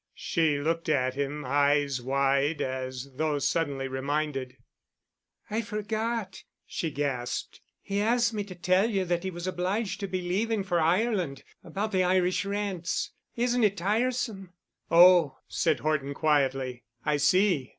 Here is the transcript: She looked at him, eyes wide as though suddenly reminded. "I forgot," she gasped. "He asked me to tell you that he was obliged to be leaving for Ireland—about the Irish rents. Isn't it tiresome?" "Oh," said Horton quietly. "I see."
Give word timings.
She 0.17 0.57
looked 0.57 0.89
at 0.89 1.13
him, 1.13 1.45
eyes 1.45 2.01
wide 2.01 2.59
as 2.59 3.11
though 3.17 3.37
suddenly 3.37 3.87
reminded. 3.87 4.57
"I 5.47 5.61
forgot," 5.61 6.43
she 6.65 6.89
gasped. 6.89 7.61
"He 7.83 7.99
asked 8.01 8.33
me 8.33 8.43
to 8.45 8.55
tell 8.55 8.89
you 8.89 9.05
that 9.05 9.21
he 9.23 9.29
was 9.29 9.45
obliged 9.45 9.99
to 9.99 10.07
be 10.07 10.23
leaving 10.23 10.63
for 10.63 10.79
Ireland—about 10.79 11.91
the 11.91 12.01
Irish 12.03 12.45
rents. 12.45 13.11
Isn't 13.35 13.63
it 13.63 13.77
tiresome?" 13.77 14.53
"Oh," 14.89 15.37
said 15.47 15.81
Horton 15.81 16.15
quietly. 16.15 16.81
"I 17.05 17.17
see." 17.17 17.69